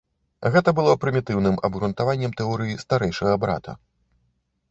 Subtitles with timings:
[0.53, 3.71] Гэта было прымітыўным абгрунтаваннем тэорыі старэйшага брата.